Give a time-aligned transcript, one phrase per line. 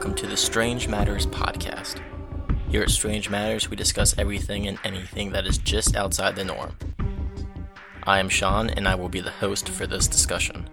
[0.00, 2.00] Welcome to the Strange Matters podcast.
[2.70, 6.74] Here at Strange Matters, we discuss everything and anything that is just outside the norm.
[8.04, 10.70] I am Sean, and I will be the host for this discussion.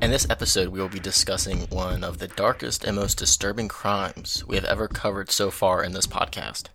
[0.00, 4.42] In this episode, we will be discussing one of the darkest and most disturbing crimes
[4.46, 6.68] we have ever covered so far in this podcast.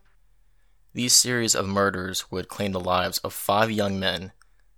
[0.93, 4.33] These series of murders would claim the lives of five young men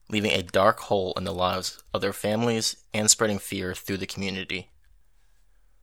[0.07, 4.07] leaving a dark hole in the lives of their families and spreading fear through the
[4.07, 4.69] community.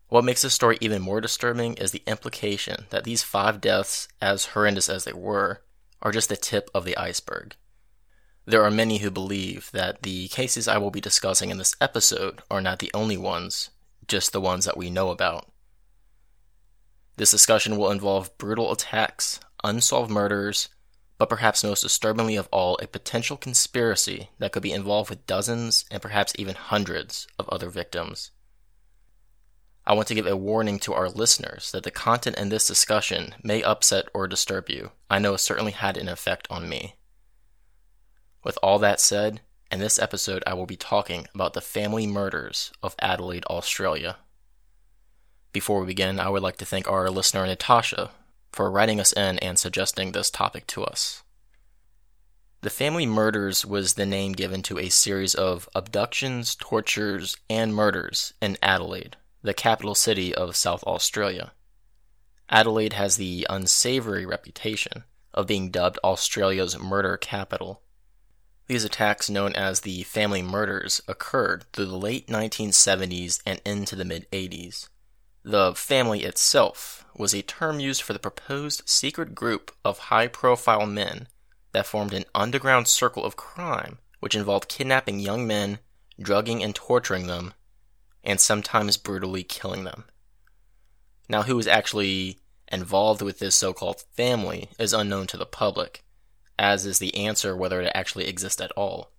[0.09, 4.47] What makes this story even more disturbing is the implication that these five deaths, as
[4.47, 5.63] horrendous as they were,
[6.01, 7.57] are just the tip of the iceberg.
[8.47, 12.41] There are many who believe that the cases I will be discussing in this episode
[12.51, 13.69] are not the only ones,
[14.07, 15.51] just the ones that we know about.
[17.19, 20.71] This discussion will involve brutal attacks, unsolved murders,
[21.19, 25.85] but perhaps most disturbingly of all, a potential conspiracy that could be involved with dozens
[25.91, 28.31] and perhaps even hundreds of other victims.
[29.89, 33.35] I want to give a warning to our listeners that the content in this discussion
[33.43, 34.91] may upset or disturb you.
[35.09, 36.97] I know it certainly had an effect on me.
[38.45, 39.41] With all that said,
[39.73, 44.19] in this episode I will be talking about the family murders of Adelaide, Australia.
[45.55, 48.11] Before we begin, I would like to thank our listener Natasha
[48.53, 51.23] for writing us in and suggesting this topic to us.
[52.61, 58.35] The Family Murders was the name given to a series of abductions, tortures, and murders
[58.43, 61.53] in Adelaide, the capital city of South Australia.
[62.49, 67.83] Adelaide has the unsavory reputation of being dubbed Australia's murder capital.
[68.67, 74.05] These attacks, known as the family murders, occurred through the late 1970s and into the
[74.05, 74.89] mid 80s.
[75.43, 80.87] The family itself was a term used for the proposed secret group of high profile
[80.87, 81.29] men
[81.73, 85.79] that formed an underground circle of crime which involved kidnapping young men,
[86.21, 87.55] drugging and torturing them,
[88.25, 90.05] and sometimes brutally killing them.
[91.29, 92.39] Now, who was actually
[92.71, 96.05] involved with this so called family is unknown to the public,
[96.59, 99.13] as is the answer whether it actually exists at all.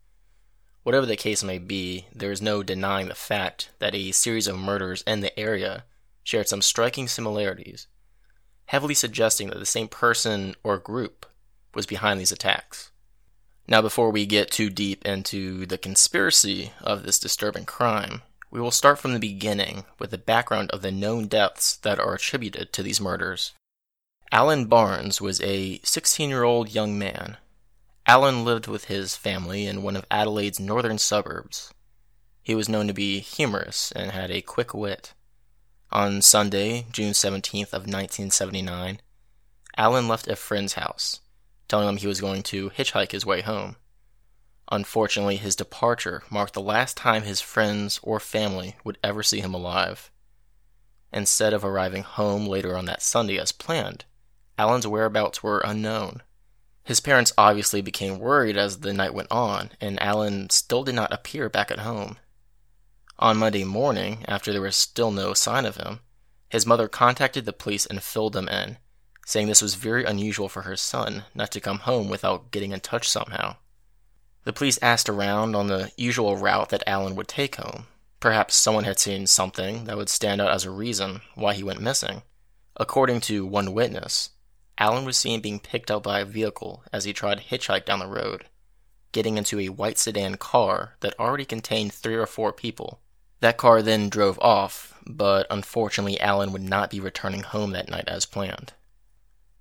[0.83, 4.57] Whatever the case may be, there is no denying the fact that a series of
[4.57, 5.83] murders in the area
[6.23, 7.87] shared some striking similarities,
[8.65, 11.25] heavily suggesting that the same person or group
[11.73, 12.91] was behind these attacks.
[13.67, 18.71] Now, before we get too deep into the conspiracy of this disturbing crime, we will
[18.71, 22.81] start from the beginning with the background of the known deaths that are attributed to
[22.81, 23.53] these murders.
[24.31, 27.37] Alan Barnes was a 16 year old young man.
[28.05, 31.73] Alan lived with his family in one of Adelaide's northern suburbs.
[32.41, 35.13] He was known to be humorous and had a quick wit.
[35.91, 39.01] On Sunday, June 17th of 1979,
[39.77, 41.19] Alan left a friend's house,
[41.67, 43.75] telling him he was going to hitchhike his way home.
[44.71, 49.53] Unfortunately, his departure marked the last time his friends or family would ever see him
[49.53, 50.11] alive.
[51.11, 54.05] Instead of arriving home later on that Sunday as planned,
[54.59, 56.21] Alan's whereabouts were unknown.
[56.83, 61.13] His parents obviously became worried as the night went on, and Alan still did not
[61.13, 62.17] appear back at home.
[63.17, 66.01] On Monday morning, after there was still no sign of him,
[66.49, 68.77] his mother contacted the police and filled them in,
[69.25, 72.79] saying this was very unusual for her son not to come home without getting in
[72.79, 73.55] touch somehow.
[74.43, 77.87] The police asked around on the usual route that Alan would take home.
[78.19, 81.81] Perhaps someone had seen something that would stand out as a reason why he went
[81.81, 82.23] missing.
[82.75, 84.31] According to one witness,
[84.77, 87.99] Alan was seen being picked up by a vehicle as he tried to hitchhike down
[87.99, 88.45] the road,
[89.11, 93.01] getting into a white sedan car that already contained three or four people.
[93.41, 98.07] That car then drove off, but unfortunately, Alan would not be returning home that night
[98.07, 98.73] as planned.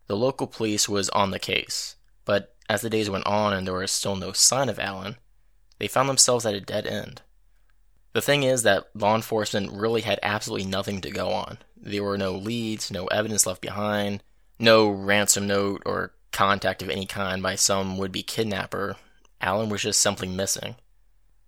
[0.06, 3.74] The local police was on the case, but as the days went on and there
[3.74, 5.16] was still no sign of Alan,
[5.78, 7.22] they found themselves at a dead end.
[8.12, 11.58] The thing is that law enforcement really had absolutely nothing to go on.
[11.76, 14.22] There were no leads, no evidence left behind,
[14.58, 18.96] no ransom note or contact of any kind by some would be kidnapper.
[19.40, 20.76] Alan was just simply missing.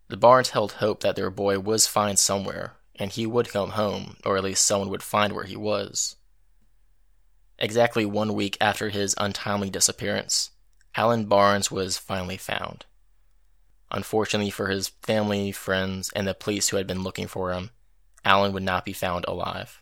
[0.09, 4.17] The Barnes held hope that their boy was found somewhere, and he would come home,
[4.25, 6.17] or at least someone would find where he was.
[7.59, 10.50] Exactly one week after his untimely disappearance,
[11.00, 12.85] Alan Barnes was finally found.
[13.91, 17.70] Unfortunately for his family, friends, and the police who had been looking for him,
[18.23, 19.81] Alan would not be found alive.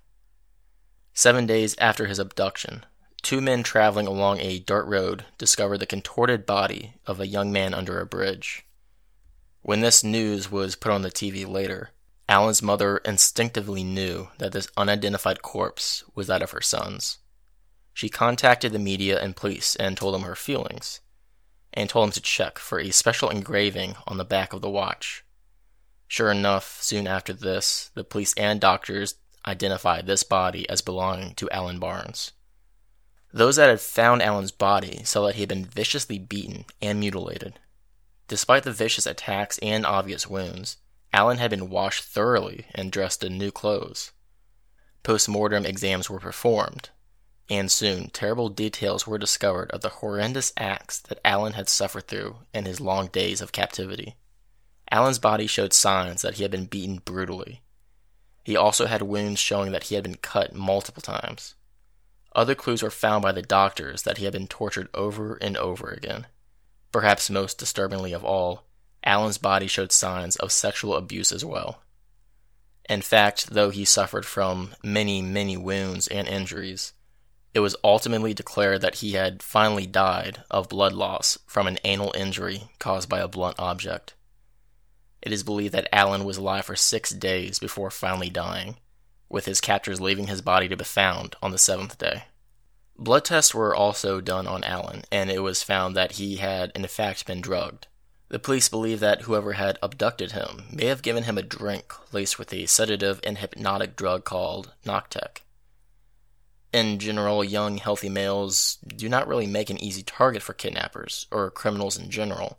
[1.12, 2.86] Seven days after his abduction,
[3.20, 7.74] two men traveling along a dirt road discovered the contorted body of a young man
[7.74, 8.64] under a bridge.
[9.62, 11.90] When this news was put on the TV later,
[12.28, 17.18] Alan's mother instinctively knew that this unidentified corpse was that of her son's.
[17.92, 21.00] She contacted the media and police and told them her feelings,
[21.72, 25.24] and told him to check for a special engraving on the back of the watch.
[26.06, 29.16] Sure enough, soon after this, the police and doctors
[29.46, 32.32] identified this body as belonging to Alan Barnes.
[33.32, 37.58] Those that had found Alan's body saw that he had been viciously beaten and mutilated.
[38.26, 40.78] Despite the vicious attacks and obvious wounds,
[41.12, 44.12] Alan had been washed thoroughly and dressed in new clothes.
[45.02, 46.90] Post mortem exams were performed,
[47.48, 52.36] and soon terrible details were discovered of the horrendous acts that Alan had suffered through
[52.52, 54.16] in his long days of captivity.
[54.90, 57.62] Alan's body showed signs that he had been beaten brutally.
[58.44, 61.54] He also had wounds showing that he had been cut multiple times.
[62.34, 65.88] Other clues were found by the doctors that he had been tortured over and over
[65.88, 66.26] again.
[66.92, 68.64] Perhaps most disturbingly of all,
[69.04, 71.82] Alan's body showed signs of sexual abuse as well.
[72.88, 76.94] In fact, though he suffered from many, many wounds and injuries,
[77.54, 82.12] it was ultimately declared that he had finally died of blood loss from an anal
[82.16, 84.14] injury caused by a blunt object.
[85.22, 88.76] It is believed that Alan was alive for six days before finally dying,
[89.28, 92.24] with his captors leaving his body to be found on the seventh day.
[92.96, 96.86] Blood tests were also done on Alan, and it was found that he had in
[96.86, 97.86] fact been drugged.
[98.28, 102.38] The police believe that whoever had abducted him may have given him a drink laced
[102.38, 105.42] with a sedative and hypnotic drug called Noctec.
[106.72, 111.50] In general, young, healthy males do not really make an easy target for kidnappers, or
[111.50, 112.58] criminals in general.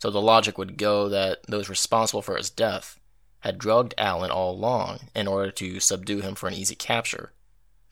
[0.00, 2.98] So the logic would go that those responsible for his death
[3.40, 7.32] had drugged Alan all along in order to subdue him for an easy capture,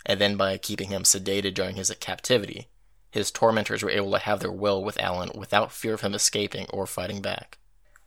[0.04, 2.68] and then by keeping him sedated during his captivity,
[3.10, 6.66] his tormentors were able to have their will with Alan without fear of him escaping
[6.70, 7.58] or fighting back.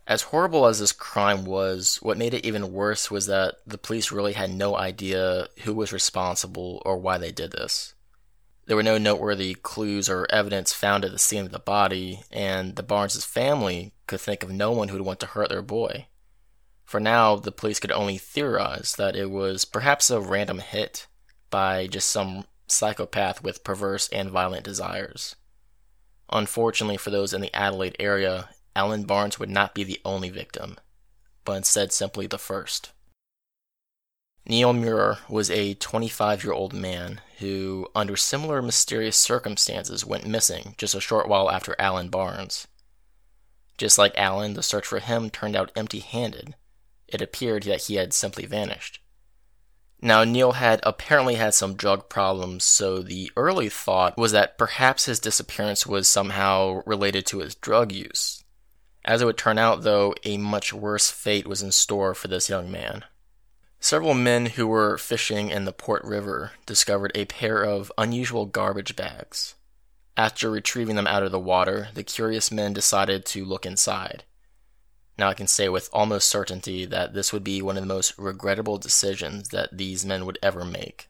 [0.10, 4.12] As horrible as this crime was, what made it even worse was that the police
[4.12, 7.94] really had no idea who was responsible or why they did this.
[8.66, 12.76] There were no noteworthy clues or evidence found at the scene of the body, and
[12.76, 16.08] the Barnes' family could think of no one who'd want to hurt their boy.
[16.86, 21.06] For now, the police could only theorize that it was perhaps a random hit
[21.52, 25.36] by just some psychopath with perverse and violent desires.
[26.32, 30.78] Unfortunately for those in the Adelaide area, Alan Barnes would not be the only victim,
[31.44, 32.94] but instead simply the first.
[34.46, 40.76] Neil Muir was a 25 year old man who, under similar mysterious circumstances, went missing
[40.78, 42.70] just a short while after Alan Barnes.
[43.78, 46.56] Just like Alan, the search for him turned out empty handed.
[47.10, 49.02] It appeared that he had simply vanished.
[50.02, 55.04] Now, Neil had apparently had some drug problems, so the early thought was that perhaps
[55.04, 58.39] his disappearance was somehow related to his drug use.
[59.06, 62.50] As it would turn out, though, a much worse fate was in store for this
[62.50, 63.06] young man.
[63.80, 68.96] Several men who were fishing in the Port River discovered a pair of unusual garbage
[68.96, 69.56] bags.
[70.18, 74.26] After retrieving them out of the water, the curious men decided to look inside.
[75.18, 78.18] Now I can say with almost certainty that this would be one of the most
[78.18, 81.08] regrettable decisions that these men would ever make.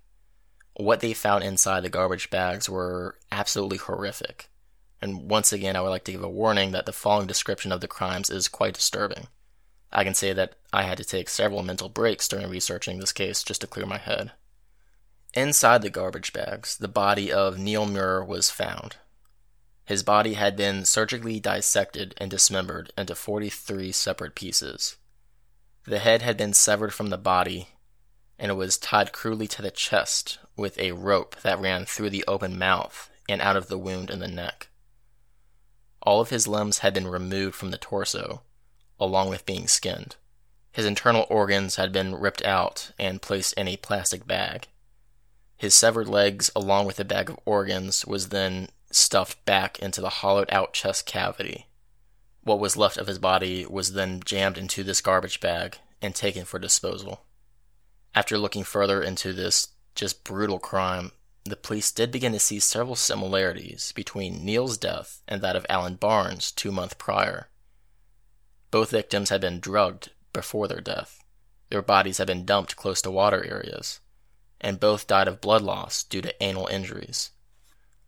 [0.76, 4.50] What they found inside the garbage bags were absolutely horrific.
[5.02, 7.82] And once again, I would like to give a warning that the following description of
[7.82, 9.28] the crimes is quite disturbing.
[9.92, 13.44] I can say that I had to take several mental breaks during researching this case
[13.44, 14.34] just to clear my head.
[15.34, 18.98] Inside the garbage bags, the body of Neil Muir was found.
[19.86, 24.98] His body had been surgically dissected and dismembered into 43 separate pieces.
[25.86, 27.70] The head had been severed from the body,
[28.38, 32.26] and it was tied crudely to the chest with a rope that ran through the
[32.28, 34.69] open mouth and out of the wound in the neck.
[36.02, 38.42] All of his limbs had been removed from the torso,
[39.00, 40.16] along with being skinned.
[40.72, 44.68] His internal organs had been ripped out and placed in a plastic bag.
[45.58, 50.10] His severed legs, along with the bag of organs, was then stuffed back into the
[50.10, 51.68] hollowed out chest cavity.
[52.44, 56.46] What was left of his body was then jammed into this garbage bag and taken
[56.46, 57.26] for disposal.
[58.16, 61.12] After looking further into this just brutal crime,
[61.50, 65.96] the police did begin to see several similarities between Neil's death and that of Alan
[65.96, 67.50] Barnes two months prior.
[68.72, 71.24] Both victims had been drugged before their death.
[71.70, 74.00] Their bodies had been dumped close to water areas,
[74.60, 77.32] and both died of blood loss due to anal injuries.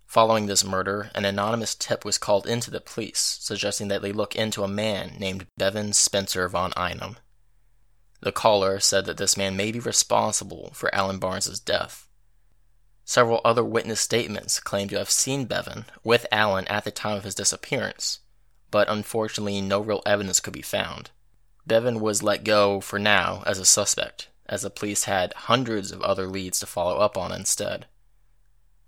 [0.05, 4.35] Following this murder, an anonymous tip was called into the police, suggesting that they look
[4.35, 7.17] into a man named Bevan Spencer von Einem.
[8.19, 12.07] The caller said that this man may be responsible for Alan Barnes's death.
[13.03, 17.23] Several other witness statements claimed to have seen Bevan with Alan at the time of
[17.23, 18.19] his disappearance,
[18.69, 21.11] but unfortunately no real evidence could be found.
[21.65, 26.01] Bevan was let go for now as a suspect, as the police had hundreds of
[26.01, 27.85] other leads to follow up on instead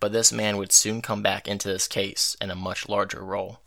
[0.04, 3.62] but this man would soon come back into this case in a much larger role.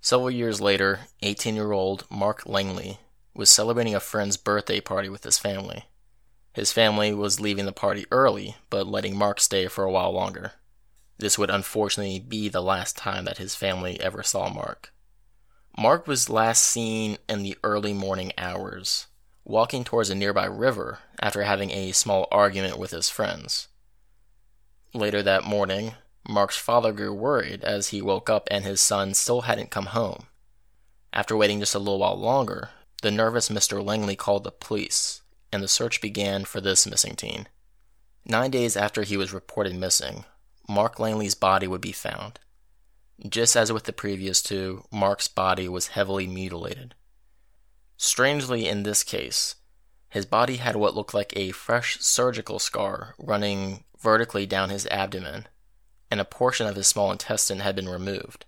[0.00, 2.98] Several years later, 18 year old Mark Langley
[3.32, 5.84] was celebrating a friend's birthday party with his family.
[6.52, 10.52] His family was leaving the party early, but letting Mark stay for a while longer.
[11.18, 14.92] This would unfortunately be the last time that his family ever saw Mark.
[15.78, 19.06] Mark was last seen in the early morning hours,
[19.44, 23.68] walking towards a nearby river after having a small argument with his friends.
[24.92, 25.94] Later that morning,
[26.28, 30.26] Mark's father grew worried as he woke up and his son still hadn't come home.
[31.14, 33.82] After waiting just a little while longer, the nervous Mr.
[33.82, 35.21] Langley called the police,
[35.52, 37.48] and the search began for this missing teen.
[38.24, 40.24] Nine days after he was reported missing,
[40.68, 42.40] Mark Langley's body would be found.
[43.28, 46.94] Just as with the previous two, Mark's body was heavily mutilated.
[47.96, 49.56] Strangely, in this case,
[50.08, 55.46] his body had what looked like a fresh surgical scar running vertically down his abdomen,
[56.10, 58.44] and a portion of his small intestine had been removed.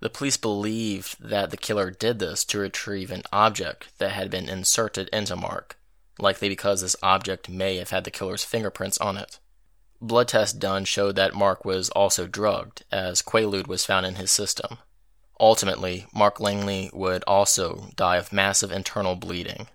[0.00, 4.48] The police believed that the killer did this to retrieve an object that had been
[4.48, 5.78] inserted into Mark,
[6.20, 9.38] likely because this object may have had the killer's fingerprints on it.
[10.00, 14.30] Blood tests done showed that Mark was also drugged, as Quaalude was found in his
[14.30, 14.78] system.
[15.38, 19.68] Ultimately, Mark Langley would also die of massive internal bleeding.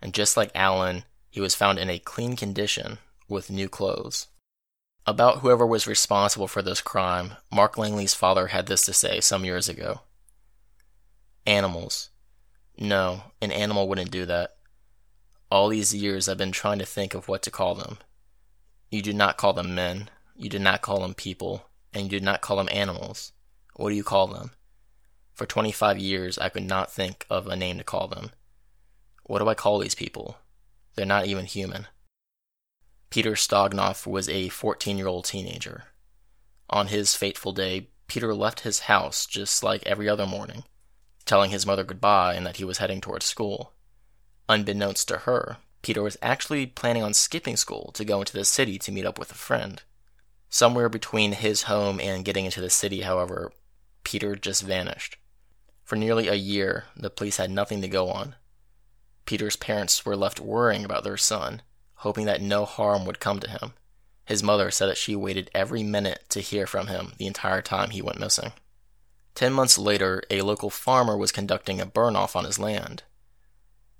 [0.00, 4.28] And just like Alan, he was found in a clean condition with new clothes.
[5.06, 9.44] About whoever was responsible for this crime, Mark Langley's father had this to say some
[9.44, 10.00] years ago
[11.46, 12.10] Animals.
[12.78, 14.57] No, an animal wouldn't do that.
[15.50, 17.98] All these years I've been trying to think of what to call them.
[18.90, 21.64] You do not call them men, you do not call them people,
[21.94, 23.32] and you do not call them animals.
[23.76, 24.50] What do you call them?
[25.32, 28.32] For 25 years, I could not think of a name to call them.
[29.24, 30.36] What do I call these people?
[30.94, 31.86] They're not even human.
[33.08, 35.84] Peter Stogneff was a 14 year old teenager.
[36.68, 40.64] On his fateful day, Peter left his house just like every other morning,
[41.24, 43.72] telling his mother goodbye and that he was heading towards school.
[44.48, 48.78] Unbeknownst to her, Peter was actually planning on skipping school to go into the city
[48.78, 49.82] to meet up with a friend.
[50.48, 53.52] Somewhere between his home and getting into the city, however,
[54.04, 55.18] Peter just vanished.
[55.84, 58.34] For nearly a year, the police had nothing to go on.
[59.26, 61.60] Peter's parents were left worrying about their son,
[61.96, 63.74] hoping that no harm would come to him.
[64.24, 67.90] His mother said that she waited every minute to hear from him the entire time
[67.90, 68.52] he went missing.
[69.34, 73.02] Ten months later, a local farmer was conducting a burn off on his land.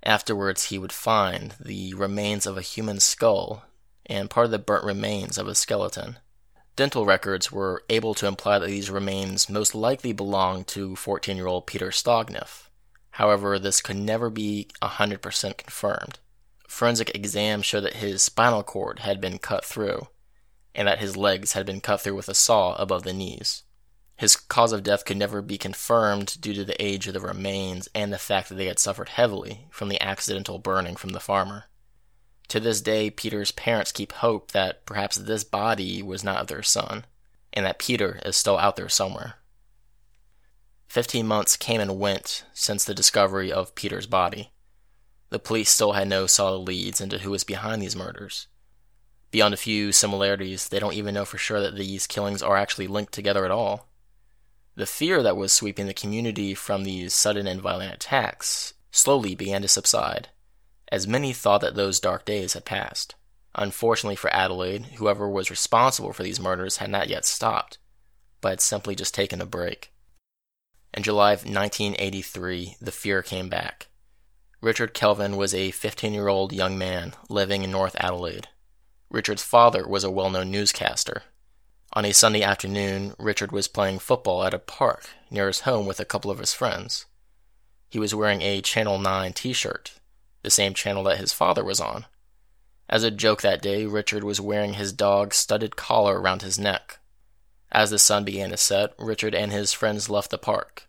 [0.03, 3.63] Afterwards, he would find the remains of a human skull
[4.05, 6.17] and part of the burnt remains of a skeleton.
[6.75, 11.47] Dental records were able to imply that these remains most likely belonged to 14 year
[11.47, 12.69] old Peter Stogneff.
[13.11, 16.19] However, this could never be 100% confirmed.
[16.67, 20.07] Forensic exams showed that his spinal cord had been cut through,
[20.73, 23.63] and that his legs had been cut through with a saw above the knees.
[24.19, 27.87] His cause of death could never be confirmed due to the age of the remains
[27.95, 31.67] and the fact that they had suffered heavily from the accidental burning from the farmer.
[32.49, 37.05] To this day, Peter's parents keep hope that perhaps this body was not their son,
[37.53, 39.35] and that Peter is still out there somewhere.
[40.89, 44.51] Fifteen months came and went since the discovery of Peter's body.
[45.29, 48.47] The police still had no solid leads into who was behind these murders.
[49.31, 52.87] Beyond a few similarities, they don't even know for sure that these killings are actually
[52.87, 53.88] linked together at all.
[54.75, 59.61] The fear that was sweeping the community from these sudden and violent attacks slowly began
[59.61, 60.29] to subside,
[60.91, 63.15] as many thought that those dark days had passed.
[63.55, 67.77] Unfortunately for Adelaide, whoever was responsible for these murders had not yet stopped,
[68.41, 69.91] but had simply just taken a break.
[70.93, 73.87] In July of 1983, the fear came back.
[74.61, 78.47] Richard Kelvin was a 15 year old young man living in North Adelaide.
[79.09, 81.23] Richard's father was a well known newscaster,
[81.93, 85.99] on a Sunday afternoon, Richard was playing football at a park near his home with
[85.99, 87.05] a couple of his friends.
[87.89, 89.93] He was wearing a Channel 9 t shirt,
[90.43, 92.05] the same channel that his father was on.
[92.87, 96.99] As a joke that day, Richard was wearing his dog's studded collar around his neck.
[97.71, 100.87] As the sun began to set, Richard and his friends left the park.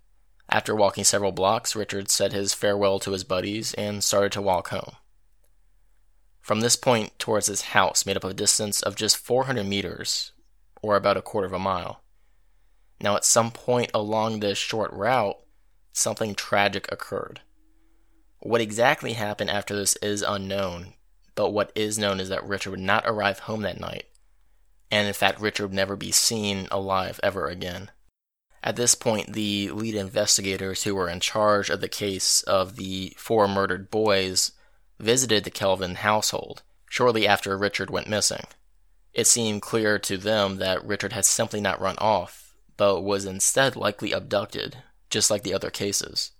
[0.49, 4.69] After walking several blocks, Richard said his farewell to his buddies and started to walk
[4.69, 4.97] home.
[6.40, 10.33] From this point towards his house made up a distance of just 400 meters,
[10.82, 12.02] or about a quarter of a mile.
[13.00, 15.38] Now, at some point along this short route,
[15.92, 17.40] something tragic occurred.
[18.40, 20.94] What exactly happened after this is unknown,
[21.34, 24.06] but what is known is that Richard would not arrive home that night,
[24.90, 27.90] and in fact, Richard would never be seen alive ever again.
[28.62, 33.14] At this point, the lead investigators who were in charge of the case of the
[33.16, 34.52] four murdered boys
[34.99, 38.44] visited the Kelvin household shortly after Richard went missing.
[39.12, 43.76] It seemed clear to them that Richard had simply not run off, but was instead
[43.76, 44.78] likely abducted,
[45.10, 46.32] just like the other cases.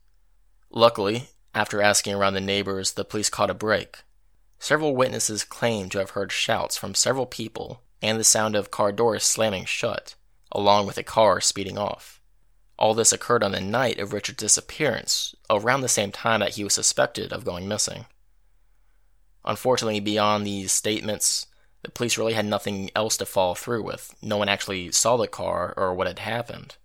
[0.71, 4.05] Luckily, After asking around the neighbors, the police caught a break.
[4.59, 8.93] Several witnesses claimed to have heard shouts from several people and the sound of car
[8.93, 10.15] doors slamming shut,
[10.53, 12.21] along with a car speeding off.
[12.79, 16.65] All this occurred on the night of Richard's disappearance, around the same time that he
[16.65, 18.07] was suspected of going missing.
[19.45, 21.47] Unfortunately, beyond these statements,
[21.83, 24.15] the police really had nothing else to follow through with.
[24.23, 26.77] No one actually saw the car or what had happened.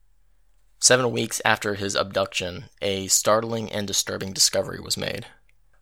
[0.79, 5.25] Seven weeks after his abduction, a startling and disturbing discovery was made.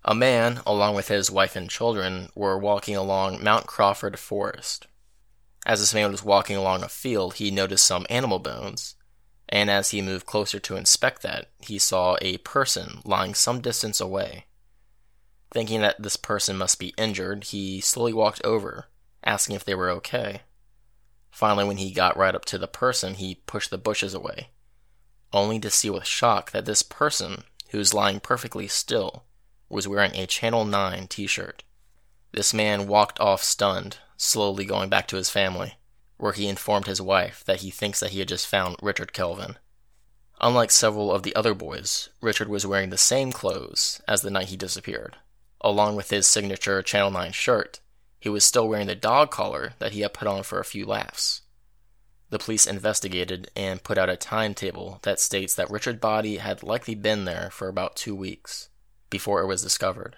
[0.05, 4.87] A man, along with his wife and children, were walking along Mount Crawford Forest.
[5.65, 8.95] As this man was walking along a field, he noticed some animal bones,
[9.47, 14.01] and as he moved closer to inspect that, he saw a person lying some distance
[14.01, 14.45] away.
[15.53, 18.87] Thinking that this person must be injured, he slowly walked over,
[19.25, 20.41] asking if they were okay.
[21.31, 24.49] Finally, when he got right up to the person, he pushed the bushes away,
[25.31, 29.23] only to see with shock that this person, who was lying perfectly still,
[29.67, 31.63] was wearing a Channel 9 t shirt.
[32.31, 35.75] This man walked off stunned, slowly going back to his family,
[36.17, 39.57] where he informed his wife that he thinks that he had just found Richard Kelvin.
[40.39, 44.49] Unlike several of the other boys, Richard was wearing the same clothes as the night
[44.49, 45.15] he disappeared.
[45.61, 47.79] Along with his signature Channel 9 shirt,
[48.23, 50.85] he was still wearing the dog collar that he had put on for a few
[50.85, 51.41] laughs.
[52.29, 56.95] The police investigated and put out a timetable that states that Richard's body had likely
[56.95, 58.69] been there for about two weeks
[59.09, 60.15] before it was discovered.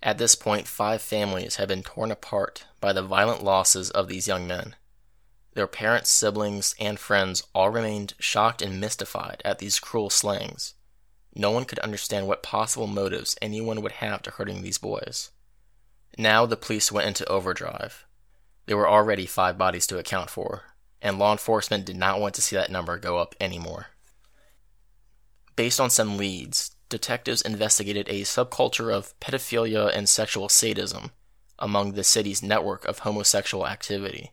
[0.00, 4.28] At this point, five families had been torn apart by the violent losses of these
[4.28, 4.76] young men.
[5.54, 10.74] Their parents, siblings, and friends all remained shocked and mystified at these cruel slayings.
[11.34, 15.32] No one could understand what possible motives anyone would have to hurting these boys.
[16.18, 18.06] Now the police went into overdrive.
[18.66, 20.64] There were already five bodies to account for,
[21.00, 23.86] and law enforcement did not want to see that number go up anymore.
[25.56, 31.10] Based on some leads, detectives investigated a subculture of pedophilia and sexual sadism
[31.58, 34.32] among the city's network of homosexual activity.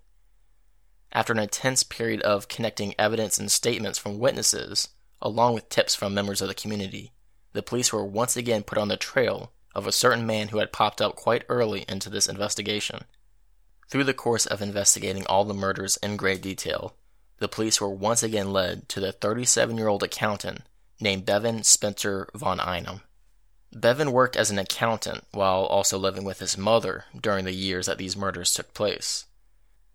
[1.12, 4.89] After an intense period of connecting evidence and statements from witnesses,
[5.21, 7.13] along with tips from members of the community,
[7.53, 10.71] the police were once again put on the trail of a certain man who had
[10.71, 13.03] popped up quite early into this investigation.
[13.89, 16.95] Through the course of investigating all the murders in great detail,
[17.39, 20.62] the police were once again led to the 37 year old accountant
[20.99, 23.01] named Bevan Spencer von Einem.
[23.71, 27.97] Bevan worked as an accountant while also living with his mother during the years that
[27.97, 29.25] these murders took place.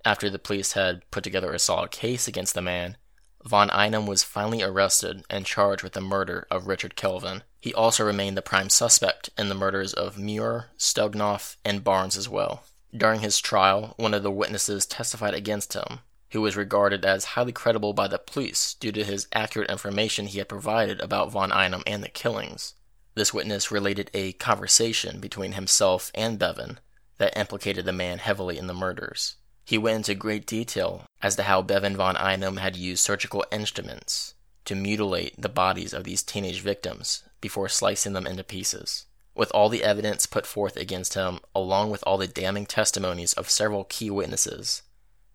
[0.05, 2.97] After the police had put together a solid case against the man,
[3.45, 7.43] von Einem was finally arrested and charged with the murder of Richard Kelvin.
[7.65, 12.29] He also remained the prime suspect in the murders of Muir, Stogneff, and Barnes as
[12.29, 12.65] well.
[12.95, 16.01] During his trial, one of the witnesses testified against him,
[16.33, 20.41] who was regarded as highly credible by the police due to his accurate information he
[20.41, 22.75] had provided about von Einem and the killings.
[23.15, 26.81] This witness related a conversation between himself and Bevan
[27.17, 29.37] that implicated the man heavily in the murders.
[29.65, 34.35] He went into great detail as to how Bevan von Einem had used surgical instruments
[34.67, 39.05] to mutilate the bodies of these teenage victims before slicing them into pieces.
[39.35, 43.51] With all the evidence put forth against him, along with all the damning testimonies of
[43.51, 44.81] several key witnesses,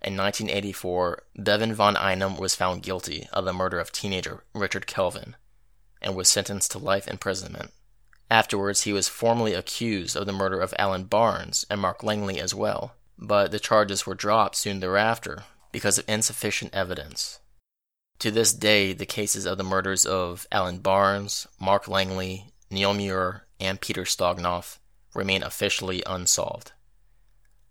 [0.01, 5.35] in 1984, Bevan von Einem was found guilty of the murder of teenager Richard Kelvin
[6.01, 7.73] and was sentenced to life imprisonment.
[8.31, 12.55] Afterwards, he was formally accused of the murder of Alan Barnes and Mark Langley as
[12.55, 17.38] well, but the charges were dropped soon thereafter because of insufficient evidence.
[18.19, 23.45] To this day, the cases of the murders of Alan Barnes, Mark Langley, Neil Muir,
[23.61, 24.77] and Peter Stogneff
[25.13, 26.73] remain officially unsolved.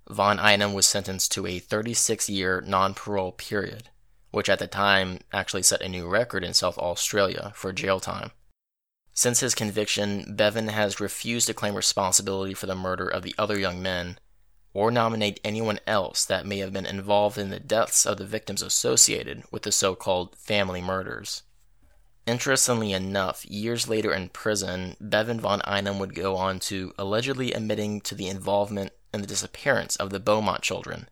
[0.08, 3.90] Von Einem was sentenced to a 36 year non parole period,
[4.30, 8.30] which at the time actually set a new record in South Australia for jail time.
[9.12, 13.58] Since his conviction, Bevan has refused to claim responsibility for the murder of the other
[13.58, 14.18] young men
[14.74, 18.62] or nominate anyone else that may have been involved in the deaths of the victims
[18.62, 21.42] associated with the so called family murders.
[22.26, 28.02] Interestingly enough, years later in prison, Bevan von Einem would go on to allegedly admitting
[28.02, 31.08] to the involvement in the disappearance of the Beaumont children,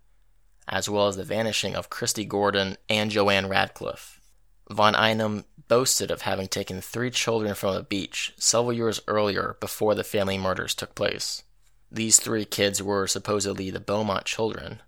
[0.69, 4.21] as well as the vanishing of Christy Gordon and Joanne Ratcliffe.
[4.69, 9.95] Von Einem boasted of having taken three children from a beach several years earlier before
[9.95, 11.45] the family murders took place.
[11.90, 14.83] These three kids were supposedly the Beaumont children,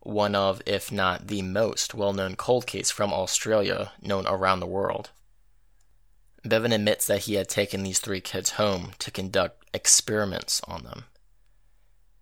[0.00, 4.66] one of, if not the most well known cold case from Australia known around the
[4.66, 5.10] world.
[6.44, 11.04] Bevan admits that he had taken these three kids home to conduct experiments on them.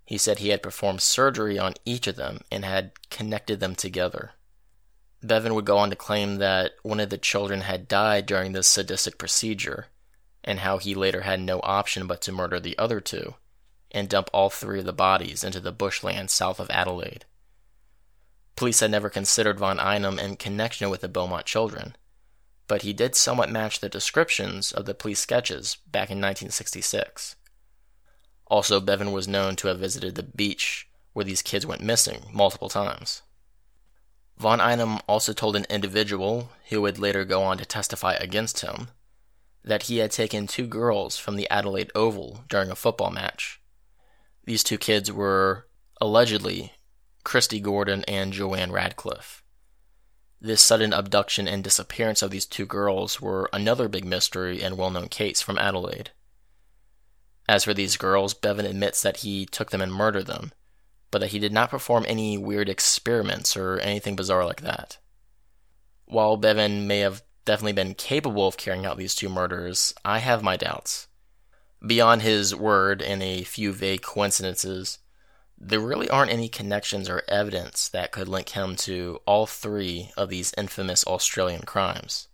[0.05, 4.33] He said he had performed surgery on each of them and had connected them together.
[5.23, 8.69] Bevan would go on to claim that one of the children had died during this
[8.69, 9.87] sadistic procedure,
[10.45, 13.35] and how he later had no option but to murder the other two
[13.93, 17.25] and dump all three of the bodies into the bushland south of Adelaide.
[18.57, 21.97] Police had never considered von Einem in connection with the Beaumont children,
[22.67, 27.37] but he did somewhat match the descriptions of the police sketches back in 1966.
[28.47, 32.69] Also, Bevan was known to have visited the beach where these kids went missing multiple
[32.69, 33.23] times.
[34.39, 38.89] Von Einem also told an individual, who would later go on to testify against him,
[39.63, 43.60] that he had taken two girls from the Adelaide Oval during a football match.
[44.51, 45.69] These two kids were
[46.01, 46.73] allegedly
[47.23, 49.45] Christy Gordon and Joanne Ratcliffe.
[50.41, 54.91] This sudden abduction and disappearance of these two girls were another big mystery and well
[54.91, 56.11] known case from Adelaide.
[57.49, 60.51] As for these girls, Bevan admits that he took them and murdered them,
[61.13, 64.99] but that he did not perform any weird experiments or anything bizarre like that.
[66.07, 70.43] While Bevan may have definitely been capable of carrying out these two murders, I have
[70.43, 71.07] my doubts.
[71.85, 74.99] Beyond his word and a few vague coincidences,
[75.59, 80.29] there really aren't any connections or evidence that could link him to all three of
[80.29, 82.29] these infamous Australian crimes.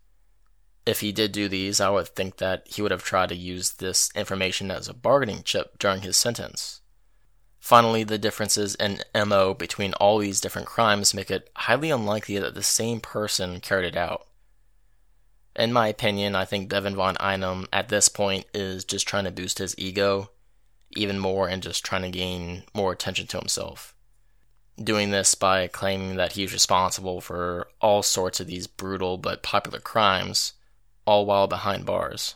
[0.85, 3.73] If he did do these, I would think that he would have tried to use
[3.73, 6.81] this information as a bargaining chip during his sentence.
[7.59, 12.55] Finally, the differences in MO between all these different crimes make it highly unlikely that
[12.55, 14.29] the same person carried it out.
[15.59, 19.31] In my opinion, I think Bevan von Einem at this point is just trying to
[19.31, 20.31] boost his ego
[20.95, 23.95] even more and just trying to gain more attention to himself.
[24.83, 29.81] Doing this by claiming that he's responsible for all sorts of these brutal but popular
[29.81, 30.53] crimes,
[31.07, 32.35] all while behind bars.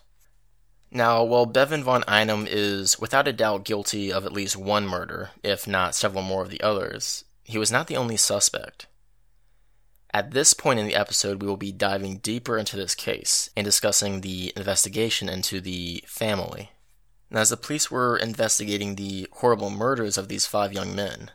[0.91, 5.31] Now, while Bevan von Einem is without a doubt guilty of at least one murder,
[5.43, 8.87] if not several more of the others, he was not the only suspect.
[10.13, 13.65] At this point in the episode, we will be diving deeper into this case and
[13.65, 16.73] discussing the investigation into the family.
[17.31, 21.31] Now, as the police were investigating the horrible murders of these five young men,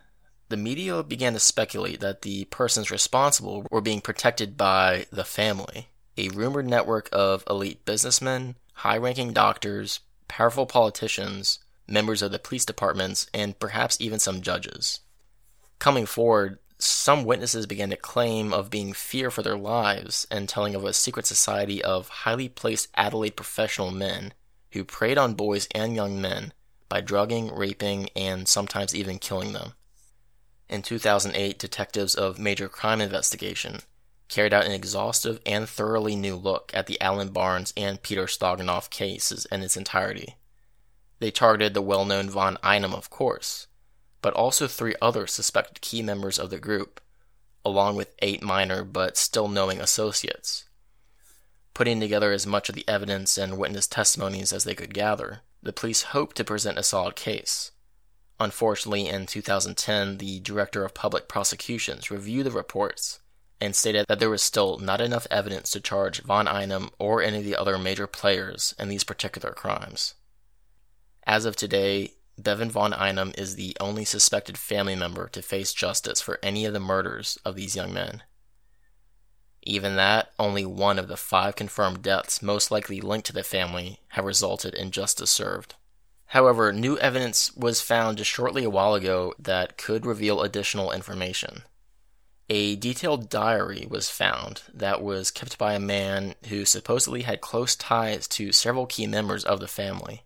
[0.49, 5.87] the media began to speculate that the persons responsible were being protected by the family,
[6.17, 12.65] a rumored network of elite businessmen, high ranking doctors, powerful politicians, members of the police
[12.65, 14.99] departments, and perhaps even some judges.
[15.79, 20.75] Coming forward, some witnesses began to claim of being fear for their lives and telling
[20.75, 24.33] of a secret society of highly placed Adelaide professional men
[24.71, 26.51] who preyed on boys and young men
[26.89, 29.73] by drugging, raping, and sometimes even killing them.
[30.67, 33.79] In 2008, detectives of Major Crime Investigation
[34.27, 38.89] carried out an exhaustive and thoroughly new look at the Alan Barnes and Peter Stoganoff
[38.89, 40.35] cases in its entirety.
[41.19, 43.67] They targeted the well known von Einem, of course,
[44.25, 46.99] but also three other suspected key members of the group,
[47.63, 50.65] along with eight minor but still knowing associates.
[51.75, 55.71] Putting together as much of the evidence and witness testimonies as they could gather, the
[55.71, 57.69] police hoped to present a solid case.
[58.39, 63.19] Unfortunately, in 2010, the Director of Public Prosecutions reviewed the reports
[63.61, 67.37] and stated that there was still not enough evidence to charge von Einem or any
[67.37, 70.15] of the other major players in these particular crimes.
[71.27, 76.21] As of today, Bevan von Einem is the only suspected family member to face justice
[76.21, 78.23] for any of the murders of these young men.
[79.63, 83.99] Even that, only one of the five confirmed deaths most likely linked to the family
[84.09, 85.75] have resulted in justice served.
[86.27, 91.63] However, new evidence was found just shortly a while ago that could reveal additional information.
[92.47, 97.75] A detailed diary was found that was kept by a man who supposedly had close
[97.75, 100.24] ties to several key members of the family.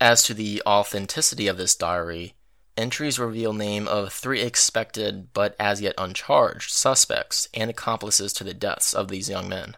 [0.00, 2.34] As to the authenticity of this diary,
[2.76, 8.54] entries reveal name of three expected but as yet uncharged suspects and accomplices to the
[8.54, 9.76] deaths of these young men.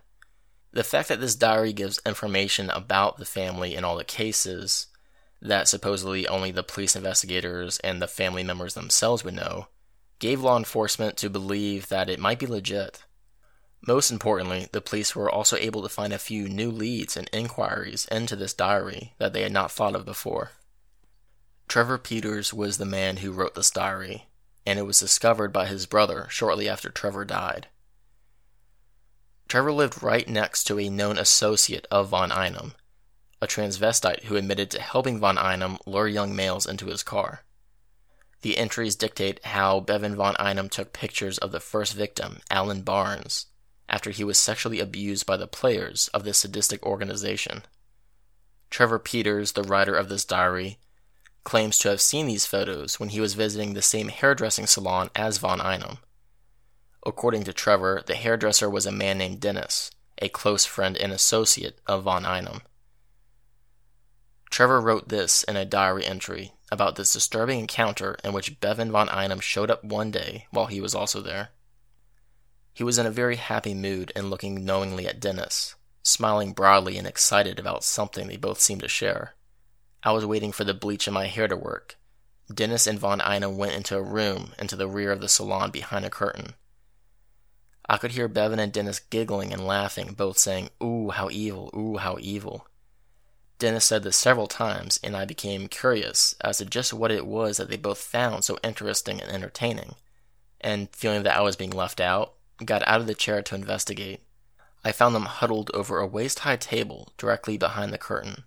[0.73, 4.89] The fact that this diary gives information about the family in all the cases
[5.41, 9.69] that supposedly only the police investigators and the family members themselves would know
[10.19, 13.05] gave law enforcement to believe that it might be legit.
[13.87, 18.07] Most importantly, the police were also able to find a few new leads and inquiries
[18.11, 20.53] into this diary that they had not thought of before.
[21.67, 24.27] Trevor Peters was the man who wrote this diary,
[24.67, 27.69] and it was discovered by his brother shortly after Trevor died.
[29.49, 32.75] Trevor lived right next to a known associate of von Einem,
[33.41, 37.45] a transvestite who admitted to helping von Einem lure young males into his car.
[38.43, 43.47] The entries dictate how Bevan von Einem took pictures of the first victim, Alan Barnes,
[43.91, 47.63] after he was sexually abused by the players of this sadistic organization.
[48.71, 50.79] Trevor Peters, the writer of this diary,
[51.45, 55.39] claims to have seen these photos when he was visiting the same hairdressing salon as
[55.39, 55.99] von Einem.
[57.05, 61.81] According to Trevor, the hairdresser was a man named Dennis, a close friend and associate
[61.87, 62.61] of von Einem.
[64.51, 69.09] Trevor wrote this in a diary entry about this disturbing encounter in which Bevan von
[69.09, 71.51] Einem showed up one day while he was also there.
[72.81, 77.07] He was in a very happy mood and looking knowingly at Dennis, smiling broadly and
[77.07, 79.35] excited about something they both seemed to share.
[80.03, 81.99] I was waiting for the bleach in my hair to work.
[82.51, 86.07] Dennis and von Einem went into a room into the rear of the salon behind
[86.07, 86.55] a curtain.
[87.87, 91.99] I could hear Bevan and Dennis giggling and laughing, both saying, Ooh, how evil, ooh,
[91.99, 92.67] how evil.
[93.59, 97.59] Dennis said this several times, and I became curious as to just what it was
[97.59, 99.97] that they both found so interesting and entertaining,
[100.63, 104.21] and feeling that I was being left out, got out of the chair to investigate.
[104.85, 108.45] I found them huddled over a waist high table directly behind the curtain.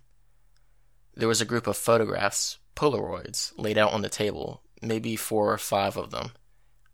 [1.14, 5.58] There was a group of photographs, Polaroids, laid out on the table, maybe four or
[5.58, 6.32] five of them,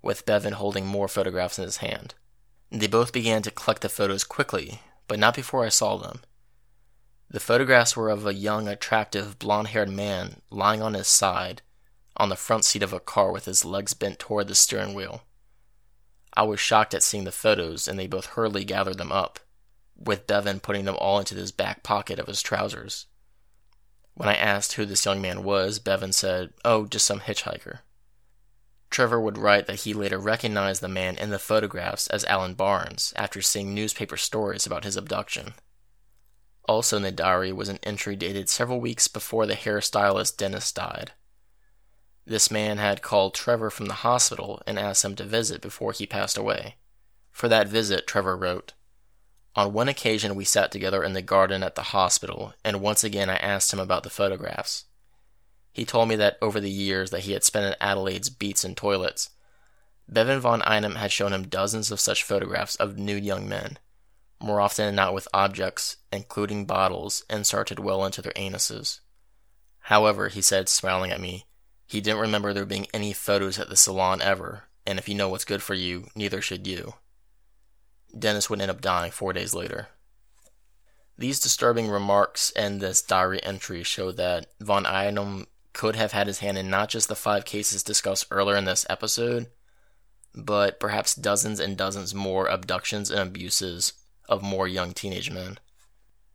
[0.03, 2.15] with Bevan holding more photographs in his hand.
[2.71, 6.21] They both began to collect the photos quickly, but not before I saw them.
[7.31, 11.63] The photographs were of a young, attractive, blond haired man lying on his side
[12.17, 15.23] on the front seat of a car with his legs bent toward the steering wheel.
[16.35, 19.41] I was shocked at seeing the photos, and they both hurriedly gathered them up,
[19.97, 23.07] with Bevan putting them all into his back pocket of his trousers.
[24.15, 27.81] When I asked who this young man was, Bevan said, Oh, just some hitchhiker.
[28.91, 33.13] Trevor would write that he later recognized the man in the photographs as Alan Barnes
[33.17, 35.55] after seeing newspaper stories about his abduction.
[36.69, 41.13] Also in the diary was an entry dated several weeks before the hairstylist Dennis died.
[42.27, 46.07] This man had called Trevor from the hospital and asked him to visit before he
[46.07, 46.77] passed away.
[47.31, 48.75] For that visit, Trevor wrote,
[49.55, 53.31] On one occasion we sat together in the garden at the hospital, and once again
[53.31, 54.85] I asked him about the photographs.
[55.73, 58.77] He told me that over the years that he had spent in Adelaide's Beats and
[58.77, 59.31] Toilets,
[60.09, 63.79] Bevan von Einem had shown him dozens of such photographs of nude young men
[64.41, 69.01] more often than not with objects, including bottles, inserted well into their anuses.
[69.81, 71.47] However, he said, smiling at me,
[71.91, 75.29] he didn't remember there being any photos at the salon ever, and if you know
[75.29, 76.95] what's good for you, neither should you.
[78.17, 79.89] Dennis would end up dying four days later.
[81.19, 86.39] These disturbing remarks and this diary entry show that von Einem could have had his
[86.39, 89.49] hand in not just the five cases discussed earlier in this episode,
[90.33, 93.95] but perhaps dozens and dozens more abductions and abuses
[94.29, 95.59] of more young teenage men.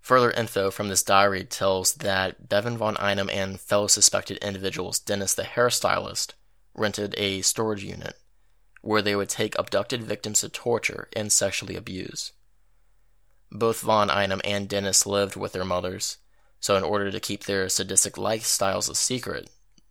[0.06, 5.34] Further info from this diary tells that Bevan von Einem and fellow suspected individuals, Dennis
[5.34, 6.34] the hairstylist,
[6.76, 8.13] rented a storage unit
[8.84, 12.34] where they would take abducted victims to torture and sexually abuse.
[13.52, 16.18] Both von Einem and Dennis lived with their mothers,
[16.60, 19.50] so in order to keep their sadistic lifestyles a secret,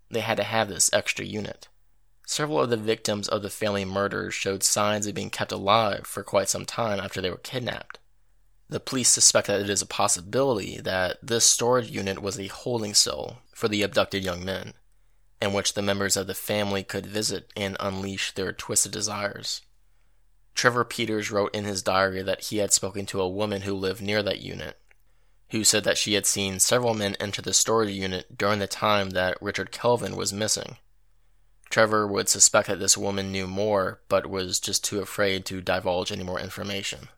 [0.08, 1.66] they had to have this extra unit.
[2.24, 6.22] Several of the victims of the family murders showed signs of being kept alive for
[6.22, 7.98] quite some time after they were kidnapped.
[8.68, 12.94] The police suspect that it is a possibility that this storage unit was a holding
[12.94, 14.72] cell for the abducted young men,
[15.40, 19.60] in which the members of the family could visit and unleash their twisted desires.
[20.54, 24.00] Trevor Peters wrote in his diary that he had spoken to a woman who lived
[24.00, 24.78] near that unit,
[25.50, 29.10] who said that she had seen several men enter the storage unit during the time
[29.10, 30.78] that Richard Kelvin was missing.
[31.70, 36.12] Trevor would suspect that this woman knew more, but was just too afraid to divulge
[36.12, 37.08] any more information.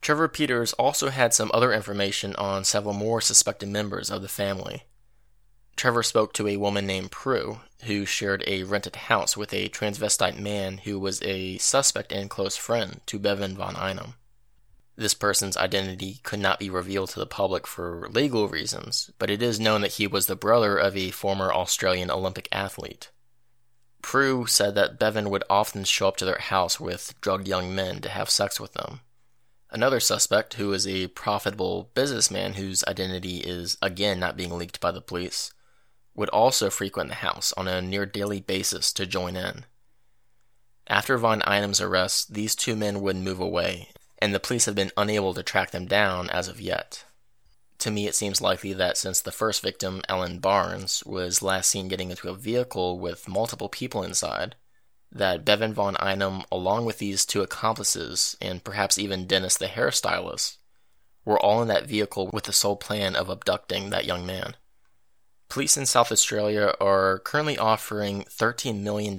[0.00, 4.84] Trevor Peters also had some other information on several more suspected members of the family.
[5.76, 10.38] Trevor spoke to a woman named Prue, who shared a rented house with a transvestite
[10.38, 14.14] man who was a suspect and close friend to Bevan von Einem.
[14.96, 19.40] This person's identity could not be revealed to the public for legal reasons, but it
[19.40, 23.10] is known that he was the brother of a former Australian Olympic athlete.
[24.02, 28.00] Prue said that Bevan would often show up to their house with drugged young men
[28.00, 29.00] to have sex with them.
[29.70, 34.90] Another suspect, who is a profitable businessman whose identity is again not being leaked by
[34.90, 35.52] the police,
[36.14, 39.66] would also frequent the house on a near daily basis to join in.
[40.86, 44.90] After Von Einem's arrest, these two men would move away, and the police have been
[44.96, 47.04] unable to track them down as of yet.
[47.80, 51.88] To me, it seems likely that since the first victim, Alan Barnes, was last seen
[51.88, 54.56] getting into a vehicle with multiple people inside,
[55.10, 60.58] that Bevan von Einem, along with these two accomplices, and perhaps even Dennis the hairstylist,
[61.24, 64.56] were all in that vehicle with the sole plan of abducting that young man.
[65.48, 69.18] Police in South Australia are currently offering $13 million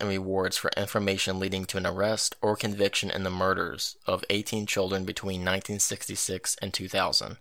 [0.00, 4.64] in rewards for information leading to an arrest or conviction in the murders of 18
[4.64, 7.36] children between 1966 and 2000.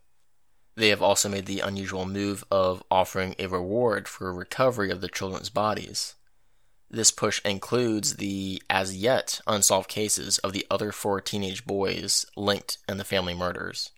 [0.75, 5.07] They have also made the unusual move of offering a reward for recovery of the
[5.07, 6.15] children's bodies.
[6.89, 12.77] This push includes the as yet unsolved cases of the other four teenage boys linked
[12.87, 13.91] in the family murders.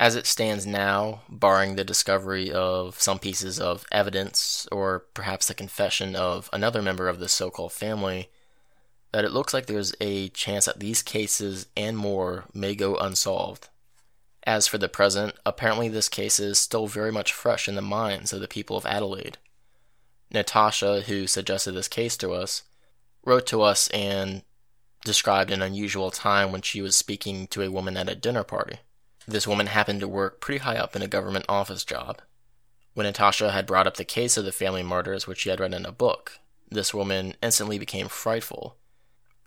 [0.00, 5.54] As it stands now, barring the discovery of some pieces of evidence or perhaps the
[5.54, 8.28] confession of another member of the so called family,
[9.12, 13.68] that it looks like there's a chance that these cases and more may go unsolved.
[14.44, 18.32] As for the present, apparently this case is still very much fresh in the minds
[18.32, 19.38] of the people of Adelaide.
[20.32, 22.62] Natasha, who suggested this case to us,
[23.24, 24.42] wrote to us and
[25.04, 28.78] described an unusual time when she was speaking to a woman at a dinner party.
[29.26, 32.22] This woman happened to work pretty high up in a government office job.
[32.94, 35.74] When Natasha had brought up the case of the family murders which she had read
[35.74, 36.38] in a book,
[36.70, 38.76] this woman instantly became frightful,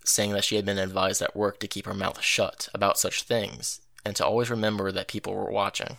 [0.04, 3.22] saying that she had been advised at work to keep her mouth shut about such
[3.22, 5.96] things and to always remember that people were watching.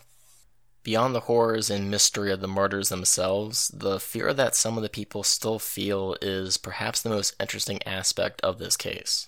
[0.88, 4.90] Beyond the horrors and mystery of the murders themselves, the fear that some of the
[4.90, 9.28] people still feel is perhaps the most interesting aspect of this case.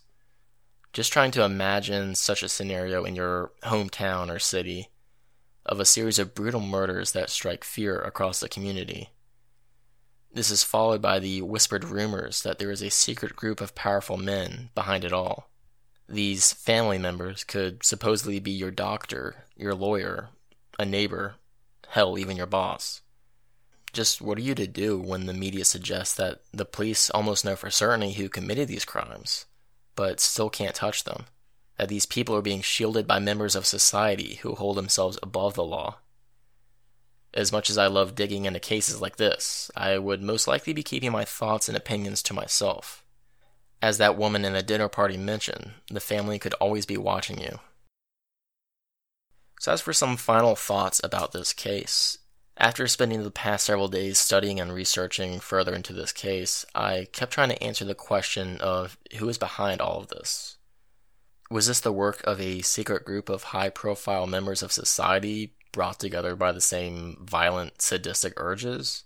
[0.94, 4.88] Just trying to imagine such a scenario in your hometown or city
[5.66, 9.10] of a series of brutal murders that strike fear across the community.
[10.34, 14.16] This is followed by the whispered rumors that there is a secret group of powerful
[14.16, 15.50] men behind it all.
[16.08, 20.30] These family members could supposedly be your doctor, your lawyer,
[20.80, 21.36] a neighbor,
[21.88, 23.02] hell, even your boss.
[23.92, 27.56] Just what are you to do when the media suggests that the police almost know
[27.56, 29.46] for certainty who committed these crimes,
[29.96, 31.26] but still can't touch them?
[31.78, 35.64] That these people are being shielded by members of society who hold themselves above the
[35.64, 35.98] law?
[37.34, 40.84] As much as I love digging into cases like this, I would most likely be
[40.84, 43.04] keeping my thoughts and opinions to myself.
[43.82, 47.60] As that woman in the dinner party mentioned, the family could always be watching you.
[49.60, 52.18] So, as for some final thoughts about this case,
[52.56, 57.34] after spending the past several days studying and researching further into this case, I kept
[57.34, 60.58] trying to answer the question of who is behind all of this.
[61.52, 66.00] Was this the work of a secret group of high profile members of society brought
[66.00, 69.04] together by the same violent, sadistic urges?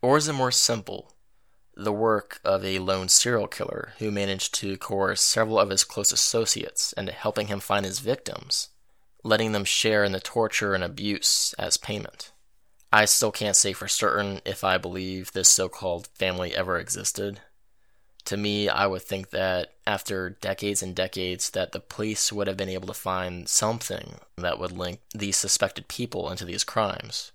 [0.00, 1.14] Or is it more simple
[1.74, 6.10] the work of a lone serial killer who managed to coerce several of his close
[6.10, 8.70] associates into helping him find his victims,
[9.24, 12.32] letting them share in the torture and abuse as payment.
[12.92, 17.40] I still can't say for certain if I believe this so called family ever existed.
[18.24, 22.56] To me, I would think that after decades and decades that the police would have
[22.56, 27.32] been able to find something that would link these suspected people into these crimes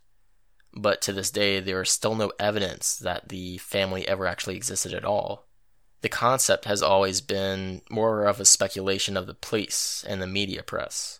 [0.75, 4.93] but to this day, there is still no evidence that the family ever actually existed
[4.93, 5.47] at all.
[6.01, 10.63] The concept has always been more of a speculation of the police and the media
[10.63, 11.19] press.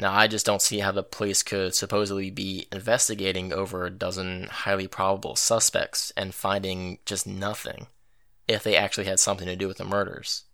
[0.00, 4.44] Now, I just don't see how the police could supposedly be investigating over a dozen
[4.44, 7.88] highly probable suspects and finding just nothing
[8.46, 10.44] if they actually had something to do with the murders.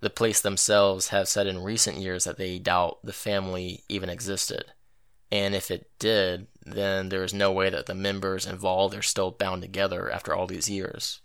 [0.00, 4.66] The police themselves have said in recent years that they doubt the family even existed.
[5.32, 9.32] And if it did, then there is no way that the members involved are still
[9.32, 11.20] bound together after all these years.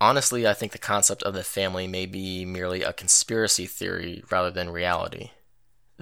[0.00, 4.50] Honestly, I think the concept of the family may be merely a conspiracy theory rather
[4.50, 5.30] than reality.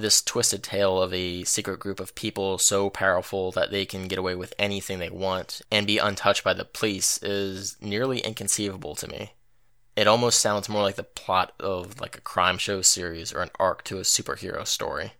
[0.01, 4.19] This twisted tale of a secret group of people so powerful that they can get
[4.19, 9.07] away with anything they want and be untouched by the police is nearly inconceivable to
[9.07, 9.35] me.
[9.97, 13.51] It almost sounds more like the plot of like a crime show series or an
[13.59, 15.13] arc to a superhero story.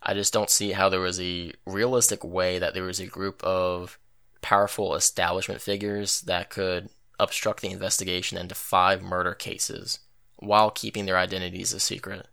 [0.00, 3.42] I just don't see how there was a realistic way that there was a group
[3.42, 3.98] of
[4.42, 9.98] powerful establishment figures that could obstruct the investigation into five murder cases
[10.36, 12.28] while keeping their identities a secret.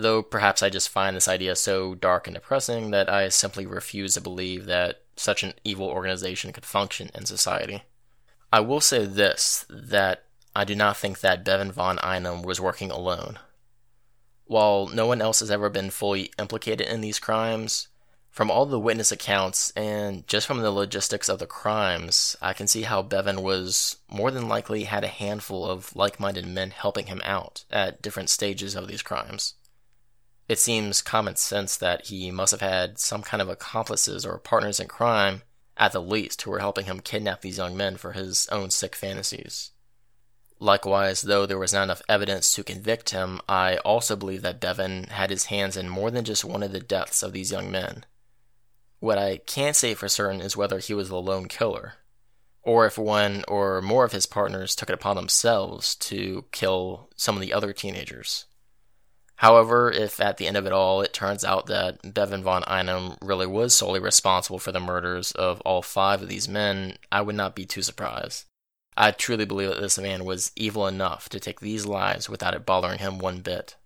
[0.00, 4.14] Though perhaps I just find this idea so dark and depressing that I simply refuse
[4.14, 7.82] to believe that such an evil organization could function in society.
[8.52, 10.22] I will say this that
[10.54, 13.40] I do not think that Bevan von Einem was working alone.
[14.44, 17.88] While no one else has ever been fully implicated in these crimes,
[18.30, 22.68] from all the witness accounts and just from the logistics of the crimes, I can
[22.68, 27.06] see how Bevan was more than likely had a handful of like minded men helping
[27.06, 29.54] him out at different stages of these crimes.
[30.48, 34.80] It seems common sense that he must have had some kind of accomplices or partners
[34.80, 35.42] in crime,
[35.76, 38.96] at the least, who were helping him kidnap these young men for his own sick
[38.96, 39.72] fantasies.
[40.58, 45.04] Likewise, though there was not enough evidence to convict him, I also believe that Bevan
[45.04, 48.04] had his hands in more than just one of the deaths of these young men.
[48.98, 51.94] What I can't say for certain is whether he was the lone killer,
[52.62, 57.36] or if one or more of his partners took it upon themselves to kill some
[57.36, 58.46] of the other teenagers.
[59.38, 63.16] However, if at the end of it all it turns out that Bevan von Einem
[63.22, 67.36] really was solely responsible for the murders of all five of these men, I would
[67.36, 68.46] not be too surprised.
[68.96, 72.66] I truly believe that this man was evil enough to take these lives without it
[72.66, 73.76] bothering him one bit.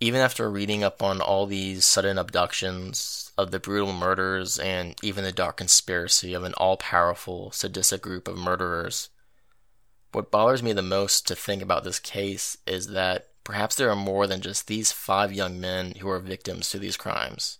[0.00, 5.24] Even after reading up on all these sudden abductions, of the brutal murders, and even
[5.24, 9.10] the dark conspiracy of an all powerful, sadistic group of murderers,
[10.12, 13.96] what bothers me the most to think about this case is that perhaps there are
[13.96, 17.58] more than just these five young men who are victims to these crimes.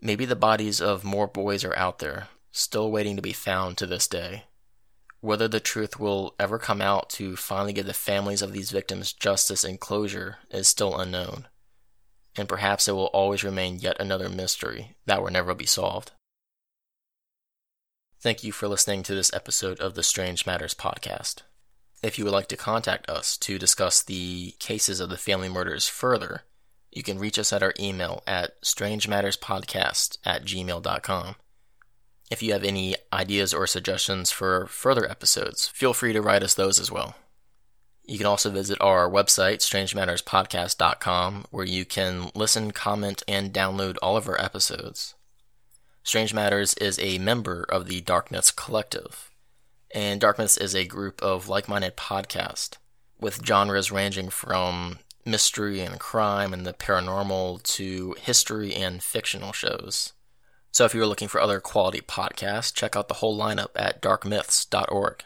[0.00, 3.86] Maybe the bodies of more boys are out there, still waiting to be found to
[3.86, 4.44] this day.
[5.20, 9.12] Whether the truth will ever come out to finally give the families of these victims
[9.12, 11.48] justice and closure is still unknown,
[12.36, 16.12] and perhaps it will always remain yet another mystery that will never be solved.
[18.20, 21.42] Thank you for listening to this episode of the Strange Matters podcast.
[22.02, 25.88] If you would like to contact us to discuss the cases of the family murders
[25.88, 26.42] further,
[26.92, 31.36] you can reach us at our email at strangematterspodcast at gmail.com.
[32.30, 36.54] If you have any ideas or suggestions for further episodes, feel free to write us
[36.54, 37.16] those as well.
[38.04, 44.16] You can also visit our website, strangematterspodcast.com, where you can listen, comment, and download all
[44.16, 45.14] of our episodes.
[46.02, 49.27] Strange Matters is a member of the Dark Myths Collective,
[49.92, 52.76] and Dark Myths is a group of like minded podcasts
[53.20, 60.12] with genres ranging from mystery and crime and the paranormal to history and fictional shows.
[60.72, 65.24] So if you're looking for other quality podcasts, check out the whole lineup at darkmyths.org.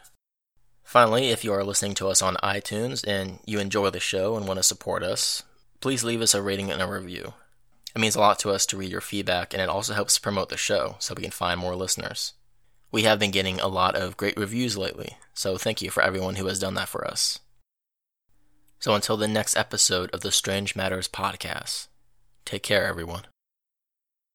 [0.83, 4.47] Finally, if you are listening to us on iTunes and you enjoy the show and
[4.47, 5.43] want to support us,
[5.79, 7.33] please leave us a rating and a review.
[7.95, 10.49] It means a lot to us to read your feedback, and it also helps promote
[10.49, 12.33] the show so we can find more listeners.
[12.93, 16.35] We have been getting a lot of great reviews lately, so thank you for everyone
[16.35, 17.39] who has done that for us.
[18.79, 21.87] So until the next episode of the Strange Matters podcast,
[22.45, 23.23] take care, everyone.